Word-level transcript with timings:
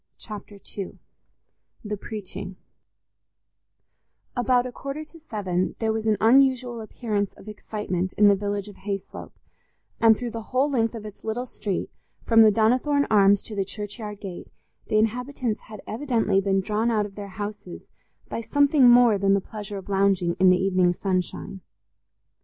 Chapter 0.17 0.59
II 0.79 0.97
The 1.85 1.95
Preaching 1.95 2.55
About 4.35 4.65
a 4.65 4.71
quarter 4.71 5.03
to 5.03 5.19
seven 5.19 5.75
there 5.77 5.93
was 5.93 6.07
an 6.07 6.17
unusual 6.19 6.81
appearance 6.81 7.35
of 7.35 7.47
excitement 7.47 8.11
in 8.13 8.27
the 8.27 8.35
village 8.35 8.67
of 8.67 8.77
Hayslope, 8.77 9.31
and 9.99 10.17
through 10.17 10.31
the 10.31 10.41
whole 10.41 10.71
length 10.71 10.95
of 10.95 11.05
its 11.05 11.23
little 11.23 11.45
street, 11.45 11.91
from 12.23 12.41
the 12.41 12.49
Donnithorne 12.51 13.05
Arms 13.11 13.43
to 13.43 13.55
the 13.55 13.63
churchyard 13.63 14.21
gate, 14.21 14.47
the 14.87 14.97
inhabitants 14.97 15.61
had 15.69 15.81
evidently 15.85 16.41
been 16.41 16.61
drawn 16.61 16.89
out 16.89 17.05
of 17.05 17.13
their 17.13 17.27
houses 17.37 17.85
by 18.27 18.41
something 18.41 18.89
more 18.89 19.19
than 19.19 19.35
the 19.35 19.39
pleasure 19.39 19.77
of 19.77 19.87
lounging 19.87 20.33
in 20.39 20.49
the 20.49 20.57
evening 20.57 20.93
sunshine. 20.93 21.61